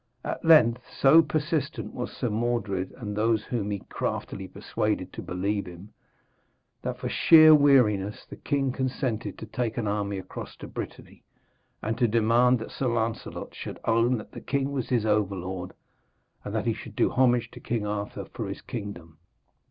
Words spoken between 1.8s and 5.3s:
was Sir Mordred and those whom he craftily persuaded to